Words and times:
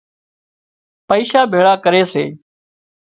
پئيشا 1.07 1.41
ڀيۯا 1.51 1.73
ڪري 1.83 2.03
سي 2.11 2.25